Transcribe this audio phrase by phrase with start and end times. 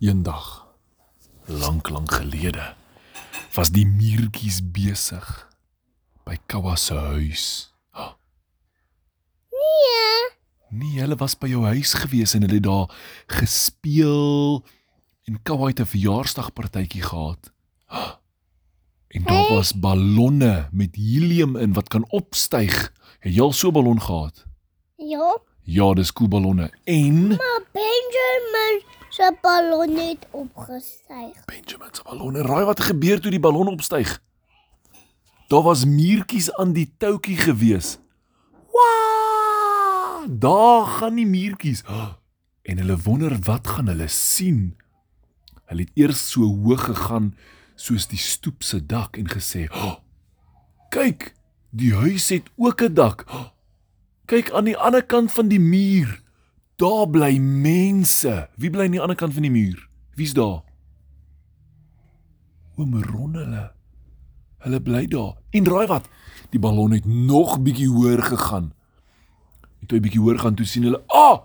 [0.00, 0.66] Eendag,
[1.46, 2.74] lank lank gelede,
[3.54, 5.26] was die muurtjies besig
[6.26, 7.46] by Kawa se huis.
[9.54, 10.30] Nee.
[10.74, 12.90] Nee, hulle was by jou huis gewees en hulle het daar
[13.38, 14.64] gespeel
[15.30, 17.52] en Kawa het 'n verjaarsdagpartytjie gehad.
[19.14, 19.54] En daar Hey.
[19.56, 22.92] was ballonne met helium in wat kan opstyg.
[23.20, 24.44] Het jy al so 'n ballon gehad?
[24.96, 26.70] Ja, Ja, dis koeballonne.
[26.84, 31.44] En maar Benjamin se ballon het opgestyg.
[31.44, 32.36] Benjamin se ballon.
[32.36, 34.22] Raai wat gebeur toe die ballon opstyg?
[35.48, 37.98] Daar was muurtjies aan die toutjie gewees.
[38.72, 40.26] Waa!
[40.28, 41.82] Daar gaan die muurtjies.
[42.62, 44.76] En hulle wonder wat gaan hulle sien.
[45.64, 47.32] Hulle het eers so hoog gegaan
[47.74, 49.96] soos die stoep se dak en gesê: oh,
[50.88, 51.32] "Kyk,
[51.70, 53.24] die huis het ook 'n dak.
[53.28, 53.53] Oh,
[54.26, 56.20] kyk aan die ander kant van die muur.
[56.76, 58.48] Daar bly mense.
[58.56, 59.88] Wie bly aan die ander kant van die muur?
[60.14, 60.62] Wie's daar?"
[62.76, 63.70] Oom Ron hulle.
[64.64, 65.36] Hulle bly daar.
[65.50, 66.08] En raai wat?
[66.50, 68.72] Die ballon het nog bietjie hoër gegaan.
[69.80, 71.44] En toe hy bietjie hoër gaan toe sien hulle, "Ah,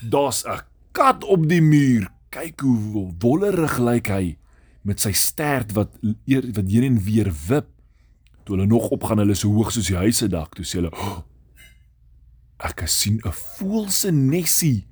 [0.00, 0.60] daar's 'n
[0.92, 2.08] kat op die muur.
[2.30, 4.38] Kyk hoe wollerig lyk hy
[4.82, 7.66] met sy stert wat eer wat heen en weer wip."
[8.44, 10.92] Toe hulle nog opgaan, hulle so hoog soos die huis se dak, toe sê hulle,
[10.92, 11.18] oh,
[12.60, 14.86] "Ek sien 'n voël se nesie."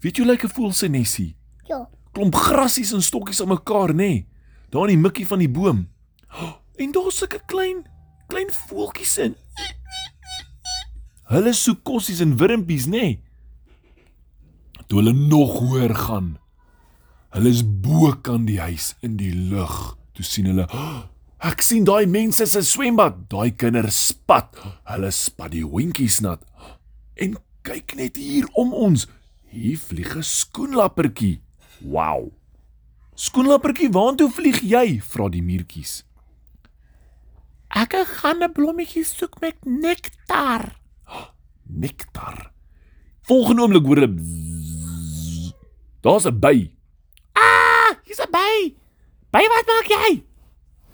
[0.00, 1.36] Weet jy hoe lyk 'n voël se nesie?
[1.68, 3.96] Ja, klomp grassies en stokkies aan mekaar, nê?
[3.96, 4.26] Nee.
[4.70, 5.88] Daar in die mikkie van die boom.
[6.80, 7.84] En daar's sulke klein
[8.26, 9.34] klein voeltjies in.
[11.28, 12.90] Hulle soek kossies en wurmpies, nê?
[12.90, 13.18] Nee.
[14.90, 16.30] Toe hulle nog hoër gaan.
[17.30, 19.96] Hulle is bo kan die huis in die lug.
[20.16, 21.02] Toe sien hulle, "Oh,
[21.50, 24.56] ek sien daai mense se swembad, daai kinders spat.
[24.84, 26.42] Hulle spat die hondjies nat.
[27.20, 29.06] En kyk net hier om ons.
[29.52, 31.42] Hier vlieg 'n skoenlappertjie.
[31.84, 32.32] Wow.
[33.14, 35.00] Skoenlappertjie, waartoe vlieg jy?
[35.00, 36.04] vra die muurtjies.
[37.68, 40.80] Ek gaan 'n blommetjie soek met nektar.
[41.66, 42.52] Nektar.
[43.22, 45.52] Volgende oomblik hoor hulle.
[46.00, 46.70] Daar's 'n by.
[47.34, 48.74] Ah, hier's 'n by.
[49.30, 50.24] By wat maak jy?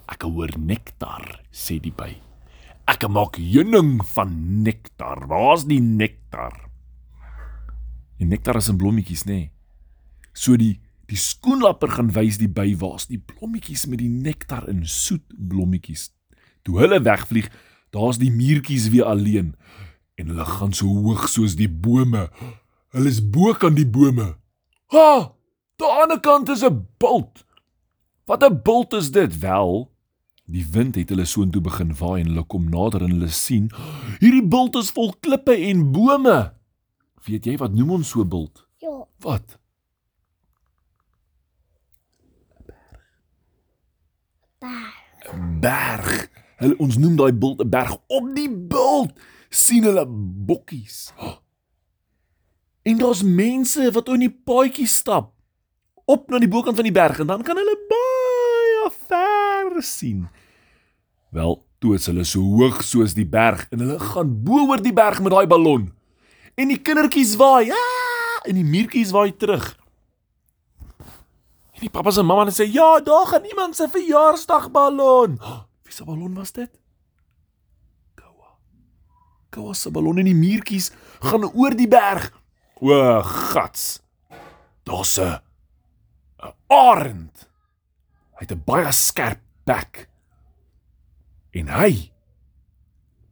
[0.07, 2.26] Ek hoor nektar, sê die by.
[2.87, 4.31] Ek maak heuning van
[4.63, 5.25] nektar.
[5.27, 6.55] Waar's die nektar?
[8.17, 9.33] Die nektar is in blommetjies, nê?
[9.33, 9.51] Nee.
[10.33, 10.77] So die
[11.07, 16.09] die skoenlapper gaan wys die by waar's die blommetjies met die nektar in soet blommetjies.
[16.67, 17.47] Toe hulle wegvlieg,
[17.95, 19.53] daar's die muurtjies weer alleen
[20.19, 22.25] en hulle gaan so hoog soos die bome.
[22.95, 24.33] Hulle is bo kan die bome.
[24.91, 25.09] Ha!
[25.79, 27.45] Daar aan die kant is 'n bult.
[28.25, 29.91] Wat 'n bult is dit wel?
[30.47, 33.67] Die wind het hulle soontoe begin waai en hulle kom nader en hulle sien
[34.21, 36.37] hierdie bult is vol klippe en bome.
[37.27, 38.67] Weet jy wat noem ons so 'n bult?
[38.79, 39.07] ja.
[39.19, 39.59] Wat?
[44.59, 44.97] Daar.
[45.33, 46.29] 'n berg.
[46.57, 47.97] Hulle ons noem daai bult 'n berg.
[48.07, 49.11] Op die bult
[49.49, 50.05] sien hulle
[50.47, 51.11] bokkies.
[52.87, 55.33] En daar's mense wat op die paadjie stap
[56.05, 58.26] op na die bokant van die berg en dan kan hulle baie
[59.77, 60.27] ver sien.
[61.29, 64.95] Wel, toe is hulle so hoog soos die berg en hulle gaan bo oor die
[64.95, 65.91] berg met daai ballon.
[66.57, 67.83] En die kindertjies waai, ja,
[68.49, 69.75] en die muurtjies waai terug.
[71.77, 75.39] En die pappas en mamma sê, "Ja, daar gaan iemand se verjaarsdagballon."
[75.83, 76.69] Wie se ballon was dit?
[79.49, 82.31] Koua se ballon en die muurtjies gaan oor die berg.
[82.81, 84.01] O, gats.
[84.83, 85.41] Daar's 'n
[86.67, 87.49] arend.
[88.31, 90.05] Hy het 'n baie skerp bek.
[91.57, 91.91] En hy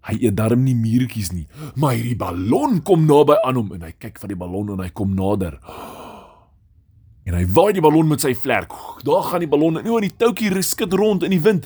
[0.05, 1.47] hy eet darm nie muurtjies nie,
[1.81, 4.91] maar hierdie ballon kom naby aan hom en hy kyk van die ballon en hy
[4.93, 5.57] kom nader.
[7.25, 8.73] En hy waai die ballon met sy vlerk.
[9.05, 11.65] Daar gaan die ballon en o, die toutjie skud rond in die wind.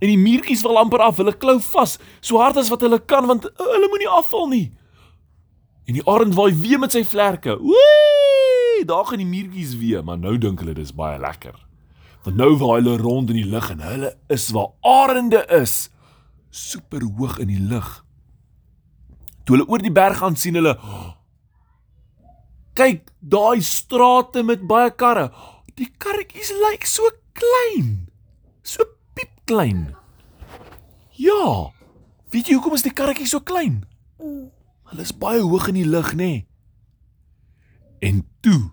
[0.00, 1.20] En die muurtjies val amper af.
[1.22, 4.66] Hulle klou vas so hard as wat hulle kan want uh, hulle moenie afval nie.
[5.86, 7.54] En die arend waai weer met sy vlerke.
[7.62, 8.82] Wee!
[8.86, 11.54] Daar gaan die muurtjies weer, maar nou dink hulle dis baie lekker.
[12.26, 15.92] Want nou waai hulle rond in die lug en hulle is waar arende is.
[16.50, 18.02] Super hoog in die lug.
[19.46, 20.74] Toe hulle oor die berg gaan sien hulle
[22.76, 25.30] Kyk, daai strate met baie karre.
[25.78, 27.06] Die karretjies lyk so
[27.38, 28.10] klein.
[28.66, 28.84] So
[29.14, 29.94] piepklein.
[31.16, 31.70] Ja.
[32.34, 33.84] Weet jy hoekom is die karretjies so klein?
[34.18, 36.26] Hulle is baie hoog in die lug, nê?
[36.26, 36.46] Nee.
[38.02, 38.72] En toe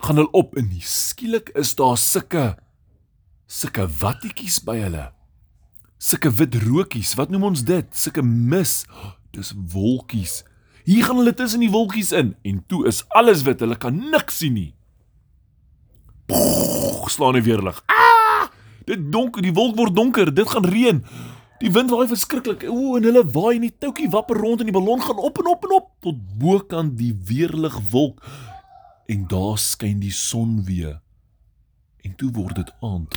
[0.00, 2.54] gaan hulle op en skielik is daar sulke
[3.46, 5.06] sulke wattetjies by hulle.
[5.98, 7.88] Sulke wit rookies, wat noem ons dit?
[7.96, 8.82] Sulke mis.
[9.32, 10.42] Dis wolkies.
[10.86, 13.62] Hier gaan hulle tussen die wolkies in en toe is alles wit.
[13.64, 14.72] Hulle kan niks sien nie.
[16.30, 17.80] Pff, slaan die weerlig.
[17.90, 18.50] Ah!
[18.86, 21.00] Dit donker, die wolk word donker, dit gaan reën.
[21.58, 22.66] Die wind waai verskriklik.
[22.70, 25.50] O, en hulle waai en die toukie wapper rond en die ballon gaan op en
[25.50, 28.22] op en op tot bokant die weerlig wolk.
[29.10, 31.00] En daar skyn die son weer.
[32.06, 33.16] En toe word dit aand.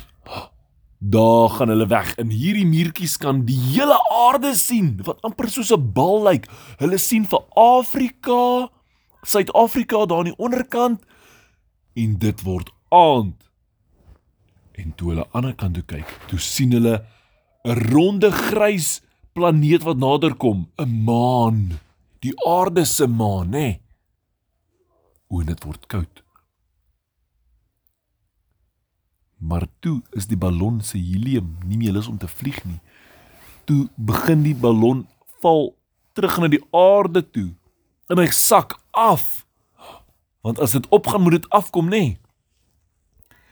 [1.00, 5.72] Daar gaan hulle weg en hierdie muurtjies kan die hele aarde sien wat amper soos
[5.72, 6.44] 'n bal lyk.
[6.76, 8.68] Hulle sien vir Afrika,
[9.22, 11.00] Suid-Afrika daar aan die onderkant
[11.96, 13.50] en dit word aand.
[14.72, 17.04] En toe hulle aan die ander kant toe kyk, toe sien hulle
[17.64, 19.00] 'n ronde grys
[19.32, 21.80] planeet wat nader kom, 'n maan.
[22.20, 23.80] Die aarde se maan, nê?
[25.28, 26.22] O, dit word koud.
[29.40, 32.80] Maar toe is die ballon se helium nie meer lus om te vlieg nie.
[33.64, 35.06] Toe begin die ballon
[35.40, 35.72] val
[36.12, 37.48] terug na die aarde toe
[38.10, 39.46] en hy sak af.
[40.44, 42.00] Want as dit opgaan, moet dit afkom, nê?
[42.00, 42.18] Nee.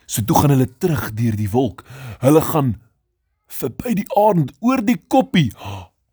[0.08, 1.84] So toe gaan hulle terug deur die wolk.
[2.20, 2.74] Hulle gaan
[3.48, 5.52] verby die aarde oor die koppie.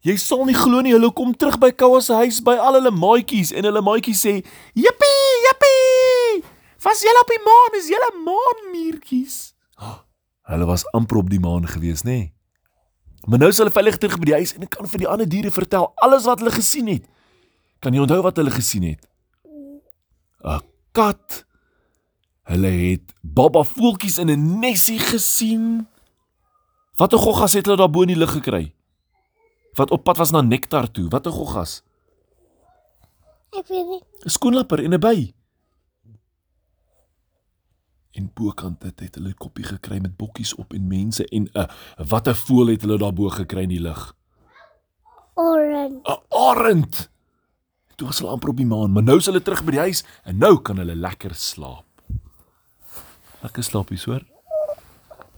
[0.05, 2.91] Jy sal nie glo nie, hulle kom terug by Koua se huis by al hulle
[2.93, 4.35] maatjies en hulle maatjies sê:
[4.75, 6.43] "Jippie, jippie!
[6.83, 7.79] Was julle op die maan?
[7.79, 9.54] Is julle maanmuurtjies?"
[10.45, 12.11] Hulle was amper op die maan gewees, nê?
[12.11, 12.35] Nee.
[13.25, 15.51] Maar nou is hulle veilig terug by die huis en kan vir die ander diere
[15.51, 17.07] vertel alles wat hulle gesien het.
[17.81, 19.07] Kan jy onthou wat hulle gesien het?
[20.45, 20.61] 'n
[20.91, 21.45] Kat.
[22.45, 25.87] Hulle het baba voeltjies in 'n nesie gesien.
[26.95, 28.73] Watter goggas het hulle daar bo in die lug gekry?
[29.73, 31.09] Wat op pad was na nektar toe.
[31.09, 31.83] Watter goggas?
[33.51, 34.01] Ek weet nie.
[34.25, 35.33] 'n Skoenlapper en 'n by.
[38.15, 41.69] En bokant dit het hulle 'n koppie gekry met bokkies op en mense en 'n
[42.07, 44.15] watter voël het hulle daarbo gekry in die lug?
[45.33, 45.99] Orange.
[46.03, 47.09] 'n Arend.
[47.95, 50.03] Toe was hulle amper op die maan, maar nou is hulle terug by die huis
[50.23, 51.85] en nou kan hulle lekker slaap.
[53.41, 54.34] Lekker slaapies, hoor.